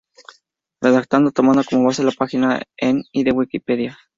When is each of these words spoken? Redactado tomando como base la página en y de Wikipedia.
Redactado 0.81 1.29
tomando 1.29 1.63
como 1.63 1.85
base 1.85 2.03
la 2.03 2.09
página 2.09 2.63
en 2.75 3.03
y 3.11 3.23
de 3.23 3.33
Wikipedia. 3.33 3.99